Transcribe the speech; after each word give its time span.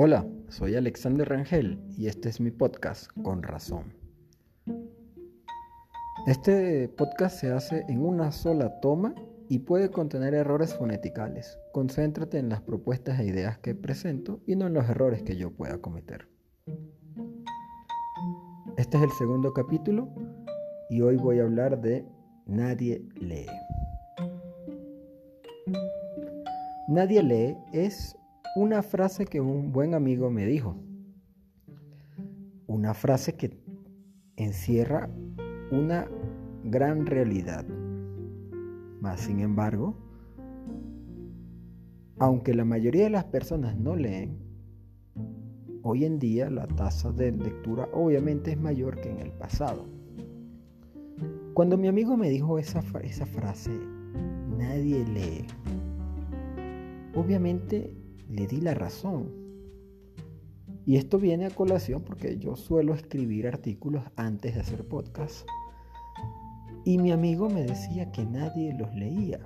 Hola, 0.00 0.24
soy 0.48 0.76
Alexander 0.76 1.28
Rangel 1.28 1.76
y 1.96 2.06
este 2.06 2.28
es 2.28 2.40
mi 2.40 2.52
podcast 2.52 3.10
Con 3.20 3.42
Razón. 3.42 3.96
Este 6.28 6.88
podcast 6.88 7.40
se 7.40 7.50
hace 7.50 7.84
en 7.88 8.06
una 8.06 8.30
sola 8.30 8.78
toma 8.78 9.12
y 9.48 9.58
puede 9.58 9.90
contener 9.90 10.34
errores 10.34 10.72
foneticales. 10.72 11.58
Concéntrate 11.72 12.38
en 12.38 12.48
las 12.48 12.60
propuestas 12.60 13.18
e 13.18 13.24
ideas 13.24 13.58
que 13.58 13.74
presento 13.74 14.40
y 14.46 14.54
no 14.54 14.68
en 14.68 14.74
los 14.74 14.88
errores 14.88 15.24
que 15.24 15.36
yo 15.36 15.50
pueda 15.50 15.78
cometer. 15.78 16.28
Este 18.76 18.98
es 18.98 19.02
el 19.02 19.10
segundo 19.10 19.52
capítulo 19.52 20.14
y 20.90 21.00
hoy 21.00 21.16
voy 21.16 21.40
a 21.40 21.42
hablar 21.42 21.80
de 21.80 22.06
Nadie 22.46 23.02
lee. 23.16 23.48
Nadie 26.86 27.20
lee 27.24 27.56
es 27.72 28.17
una 28.56 28.82
frase 28.82 29.26
que 29.26 29.40
un 29.40 29.72
buen 29.72 29.94
amigo 29.94 30.30
me 30.30 30.46
dijo. 30.46 30.76
Una 32.66 32.94
frase 32.94 33.34
que 33.34 33.58
encierra 34.36 35.08
una 35.70 36.08
gran 36.64 37.06
realidad. 37.06 37.64
Mas, 39.00 39.20
sin 39.20 39.40
embargo, 39.40 39.96
aunque 42.18 42.54
la 42.54 42.64
mayoría 42.64 43.04
de 43.04 43.10
las 43.10 43.24
personas 43.24 43.76
no 43.76 43.94
leen, 43.94 44.38
hoy 45.82 46.04
en 46.04 46.18
día 46.18 46.50
la 46.50 46.66
tasa 46.66 47.12
de 47.12 47.32
lectura 47.32 47.88
obviamente 47.92 48.52
es 48.52 48.60
mayor 48.60 49.00
que 49.00 49.10
en 49.10 49.20
el 49.20 49.32
pasado. 49.32 49.86
Cuando 51.54 51.76
mi 51.76 51.88
amigo 51.88 52.16
me 52.16 52.30
dijo 52.30 52.58
esa, 52.58 52.82
esa 53.02 53.26
frase, 53.26 53.70
nadie 54.56 55.04
lee, 55.06 55.46
obviamente 57.14 57.97
le 58.28 58.46
di 58.46 58.60
la 58.60 58.74
razón. 58.74 59.32
Y 60.84 60.96
esto 60.96 61.18
viene 61.18 61.46
a 61.46 61.50
colación 61.50 62.02
porque 62.02 62.38
yo 62.38 62.56
suelo 62.56 62.94
escribir 62.94 63.46
artículos 63.46 64.04
antes 64.16 64.54
de 64.54 64.60
hacer 64.60 64.86
podcast. 64.86 65.46
Y 66.84 66.98
mi 66.98 67.12
amigo 67.12 67.50
me 67.50 67.62
decía 67.64 68.10
que 68.12 68.24
nadie 68.24 68.72
los 68.72 68.94
leía, 68.94 69.40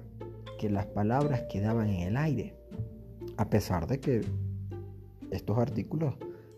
que 0.59 0.71
las 0.71 0.87
palabras 0.87 1.43
quedaban 1.51 1.89
en 1.89 2.09
el 2.09 2.17
aire, 2.17 2.55
a 3.37 3.51
pesar 3.51 3.87
de 3.87 3.99
que 3.99 4.21
estos 5.31 5.59
artículos 5.59 6.15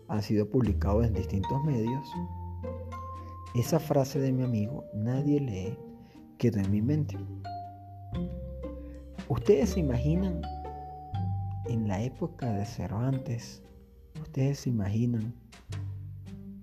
han 0.07 0.21
sido 0.21 0.47
publicados 0.49 1.07
en 1.07 1.13
distintos 1.13 1.63
medios. 1.63 2.07
Esa 3.55 3.79
frase 3.79 4.19
de 4.19 4.31
mi 4.31 4.43
amigo, 4.43 4.83
nadie 4.93 5.39
lee, 5.39 5.77
quedó 6.37 6.59
en 6.59 6.69
mi 6.69 6.81
mente. 6.81 7.17
¿Ustedes 9.27 9.69
se 9.69 9.79
imaginan 9.79 10.41
en 11.67 11.87
la 11.87 12.03
época 12.03 12.51
de 12.51 12.65
Cervantes, 12.65 13.63
ustedes 14.21 14.59
se 14.59 14.69
imaginan 14.69 15.33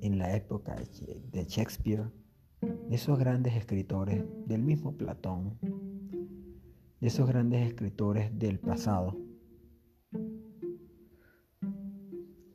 en 0.00 0.18
la 0.18 0.34
época 0.34 0.76
de 0.76 1.44
Shakespeare, 1.44 2.10
esos 2.90 3.18
grandes 3.18 3.54
escritores, 3.54 4.24
del 4.46 4.62
mismo 4.62 4.96
Platón, 4.96 5.58
de 7.00 7.08
esos 7.08 7.26
grandes 7.26 7.66
escritores 7.66 8.36
del 8.38 8.60
pasado, 8.60 9.16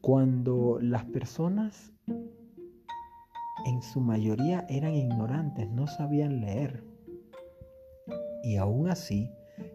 cuando 0.02 0.80
las 0.82 1.04
personas 1.06 1.92
en 3.66 3.82
su 3.82 4.00
mayoría 4.00 4.66
eran 4.70 4.94
ignorantes, 4.94 5.70
no 5.70 5.88
sabían 5.88 6.40
leer, 6.40 6.84
y 8.44 8.56
aún 8.56 8.90
así 8.90 9.30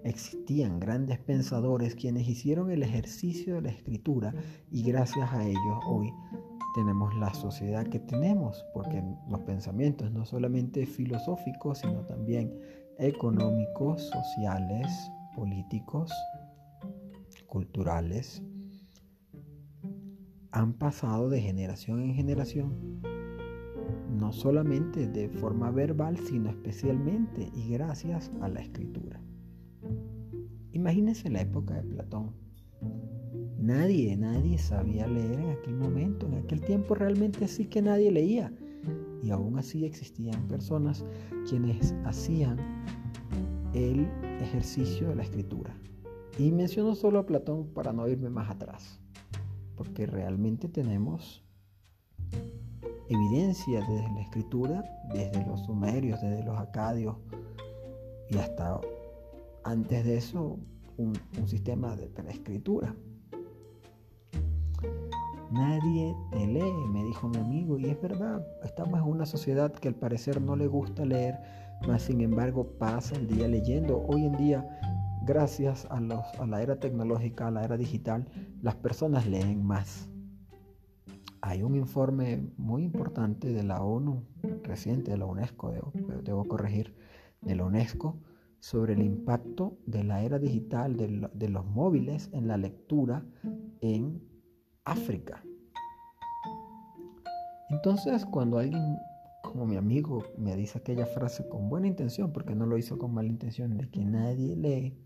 existían 0.05 0.81
grandes 0.81 1.19
pensadores 1.19 1.95
quienes 1.95 2.29
hicieron 2.29 2.71
el 2.71 2.83
ejercicio 2.83 3.55
de 3.57 3.63
la 3.63 3.71
escritura 3.71 4.35
y 4.71 4.83
gracias 4.83 5.33
a 5.33 5.45
ellos 5.47 5.79
hoy 5.87 6.13
tenemos 6.75 7.15
la 7.17 7.33
sociedad 7.35 7.87
que 7.87 8.01
tenemos, 8.01 8.65
porque 8.73 9.03
los 9.29 9.41
pensamientos 9.41 10.11
no 10.11 10.25
solamente 10.25 10.87
filosóficos, 10.87 11.79
sino 11.79 12.05
también 12.07 12.59
económicos, 12.99 14.09
sociales, 14.09 14.89
políticos, 15.37 16.11
culturales, 17.47 18.43
han 20.51 20.75
pasado 20.75 21.29
de 21.29 21.41
generación 21.41 22.01
en 22.01 22.15
generación, 22.15 23.01
no 24.11 24.33
solamente 24.33 25.09
de 25.09 25.29
forma 25.29 25.71
verbal, 25.71 26.19
sino 26.19 26.51
especialmente 26.51 27.51
y 27.55 27.71
gracias 27.71 28.31
a 28.41 28.49
la 28.49 28.61
escritura. 28.61 29.21
Imagínense 30.73 31.31
la 31.31 31.43
época 31.43 31.75
de 31.75 31.83
Platón. 31.83 32.33
Nadie, 33.59 34.17
nadie 34.17 34.59
sabía 34.59 35.07
leer 35.07 35.39
en 35.39 35.51
aquel 35.51 35.77
momento. 35.77 36.27
En 36.27 36.35
aquel 36.35 36.61
tiempo 36.61 36.95
realmente 36.95 37.47
sí 37.47 37.67
que 37.67 37.83
nadie 37.83 38.11
leía. 38.11 38.53
Y 39.23 39.31
aún 39.31 39.59
así 39.59 39.85
existían 39.85 40.49
personas 40.49 41.05
quienes 41.49 41.95
hacían 42.05 42.59
el 43.73 44.09
ejercicio 44.41 45.09
de 45.09 45.17
la 45.17 45.23
escritura. 45.23 45.77
Y 46.39 46.51
menciono 46.51 46.95
solo 46.95 47.21
a 47.21 47.27
Platón 47.27 47.69
para 47.69 47.93
no 47.93 48.09
irme 48.09 48.31
más 48.31 48.51
atrás. 48.51 48.99
Porque 49.77 50.07
realmente 50.07 50.69
tenemos 50.69 51.45
evidencia 53.09 53.81
desde 53.81 54.13
la 54.15 54.23
escritura, 54.23 54.85
desde 55.13 55.47
los 55.47 55.61
sumerios, 55.67 56.21
desde 56.21 56.45
los 56.45 56.59
acadios 56.59 57.17
y 58.31 58.39
hasta 58.39 58.81
antes 59.65 60.05
de 60.05 60.17
eso 60.17 60.59
un, 60.97 61.15
sistema 61.47 61.97
de 61.97 62.11
escritura. 62.29 62.95
Nadie 65.53 66.17
te 66.31 66.47
lee, 66.47 66.73
me 66.91 67.05
dijo 67.05 67.29
mi 67.29 67.37
amigo, 67.37 67.79
y 67.79 67.85
es 67.87 68.01
verdad, 68.01 68.43
estamos 68.65 69.01
en 69.01 69.07
una 69.07 69.27
sociedad 69.27 69.71
que 69.71 69.89
al 69.89 69.95
parecer 69.95 70.41
no 70.41 70.57
le 70.57 70.67
gusta 70.67 71.05
leer, 71.05 71.39
mas 71.87 72.03
sin 72.03 72.23
embargo 72.23 72.79
pasa 72.79 73.17
el 73.17 73.29
día 73.29 73.49
leyendo. 73.49 74.03
Hoy 74.09 74.25
en 74.25 74.37
día, 74.39 74.67
gracias 75.27 75.87
a 75.91 76.01
la 76.01 76.63
era 76.63 76.81
tecnológica, 76.81 77.49
a 77.49 77.51
la 77.51 77.65
era 77.65 77.77
digital, 77.77 78.27
las 78.63 78.77
personas 78.77 79.27
leen 79.27 79.63
más. 79.63 80.09
Hay 81.43 81.63
un 81.63 81.75
informe 81.75 82.49
muy 82.57 82.85
importante 82.85 83.53
de 83.53 83.63
la 83.63 83.83
ONU, 83.83 84.25
reciente 84.63 85.11
de 85.11 85.19
la 85.19 85.27
UNESCO, 85.27 85.71
debo, 85.71 85.93
debo 86.23 86.45
corregir, 86.45 86.95
de 87.43 87.57
la 87.57 87.65
UNESCO, 87.65 88.17
sobre 88.63 88.93
el 88.93 89.03
impacto 89.03 89.77
de 89.87 90.05
la 90.05 90.23
era 90.23 90.39
digital, 90.39 90.97
de, 90.97 91.49
los 91.49 91.67
móviles 91.67 92.31
en 92.33 92.47
la 92.47 92.57
lectura 92.57 93.27
en 93.81 94.23
África. 94.85 95.45
Entonces, 97.71 98.25
cuando 98.25 98.59
alguien 98.59 98.97
como 99.43 99.67
mi 99.67 99.77
amigo 99.77 100.23
me 100.39 100.55
dice 100.55 100.79
aquella 100.79 101.07
frase 101.07 101.49
con 101.49 101.69
buena 101.69 101.89
intención, 101.89 102.33
porque 102.33 102.55
no 102.55 102.65
lo 102.65 102.79
hizo 102.79 102.97
con 102.99 103.13
mala 103.13 103.29
intención, 103.29 103.77
de 103.77 103.91
que 103.91 104.05
nadie 104.05 104.55
lee, 104.55 104.97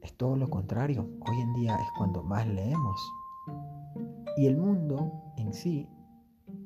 es 0.00 0.16
todo 0.16 0.36
lo 0.36 0.48
contrario. 0.48 1.10
Hoy 1.28 1.40
en 1.40 1.52
día 1.54 1.74
es 1.74 1.88
cuando 1.98 2.22
más 2.22 2.46
leemos. 2.46 3.00
Y 4.36 4.46
el 4.46 4.56
mundo 4.56 5.34
en 5.36 5.52
sí 5.52 5.88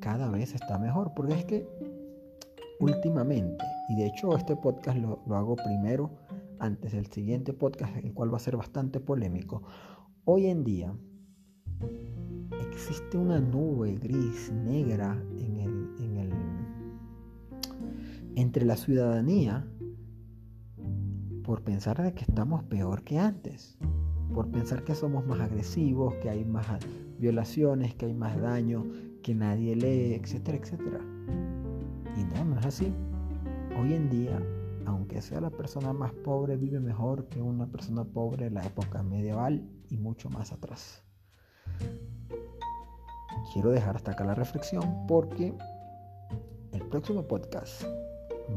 cada 0.00 0.30
vez 0.30 0.54
está 0.54 0.78
mejor, 0.78 1.14
porque 1.14 1.32
es 1.32 1.44
que 1.46 1.66
últimamente 2.80 3.64
y 3.88 3.96
de 3.96 4.06
hecho 4.06 4.36
este 4.36 4.54
podcast 4.54 4.98
lo, 4.98 5.20
hago 5.34 5.56
primero 5.56 6.10
antes 6.60 6.92
del 6.92 7.06
siguiente 7.06 7.52
podcast, 7.52 7.96
el 7.96 8.12
cual 8.12 8.32
va 8.32 8.36
a 8.36 8.40
ser 8.40 8.56
bastante 8.56 9.00
polémico. 9.00 9.62
Hoy 10.24 10.46
en 10.46 10.62
día 10.62 10.94
existe 12.70 13.16
una 13.16 13.40
nube 13.40 13.94
gris, 13.94 14.52
negra 14.52 15.16
en 15.38 15.56
el, 15.56 16.04
en 16.04 16.16
el, 16.16 16.32
entre 18.36 18.66
la 18.66 18.76
ciudadanía 18.76 19.66
por 21.42 21.62
pensar 21.62 22.02
de 22.02 22.12
que 22.12 22.24
estamos 22.24 22.62
peor 22.64 23.02
que 23.04 23.18
antes, 23.18 23.78
por 24.34 24.50
pensar 24.50 24.84
que 24.84 24.94
somos 24.94 25.26
más 25.26 25.40
agresivos, 25.40 26.14
que 26.16 26.28
hay 26.28 26.44
más 26.44 26.66
violaciones, 27.18 27.94
que 27.94 28.04
hay 28.04 28.14
más 28.14 28.38
daño, 28.38 28.84
que 29.22 29.34
nadie 29.34 29.74
lee, 29.74 30.14
etcétera, 30.14 30.58
etcétera. 30.58 31.00
Y 32.16 32.24
no, 32.24 32.44
no 32.44 32.58
es 32.58 32.66
así. 32.66 32.92
Hoy 33.76 33.94
en 33.94 34.08
día, 34.08 34.40
aunque 34.86 35.20
sea 35.20 35.40
la 35.40 35.50
persona 35.50 35.92
más 35.92 36.12
pobre, 36.12 36.56
vive 36.56 36.80
mejor 36.80 37.28
que 37.28 37.42
una 37.42 37.66
persona 37.66 38.04
pobre 38.04 38.46
en 38.46 38.54
la 38.54 38.64
época 38.64 39.02
medieval 39.02 39.68
y 39.90 39.96
mucho 39.96 40.30
más 40.30 40.52
atrás. 40.52 41.02
Quiero 43.52 43.70
dejar 43.70 43.96
hasta 43.96 44.12
acá 44.12 44.24
la 44.24 44.34
reflexión 44.34 45.06
porque 45.06 45.54
el 46.72 46.82
próximo 46.88 47.26
podcast 47.26 47.84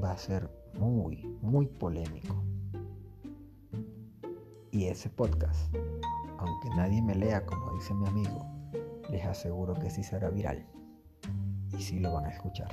va 0.03 0.11
a 0.11 0.17
ser 0.17 0.49
muy, 0.79 1.25
muy 1.41 1.65
polémico. 1.67 2.43
Y 4.71 4.85
ese 4.85 5.09
podcast, 5.09 5.75
aunque 6.37 6.69
nadie 6.75 7.01
me 7.01 7.15
lea 7.15 7.45
como 7.45 7.73
dice 7.73 7.93
mi 7.93 8.07
amigo, 8.07 8.45
les 9.09 9.25
aseguro 9.25 9.73
que 9.75 9.89
sí 9.89 10.03
será 10.03 10.29
viral. 10.29 10.65
Y 11.77 11.81
sí 11.81 11.99
lo 11.99 12.13
van 12.13 12.25
a 12.25 12.29
escuchar. 12.29 12.69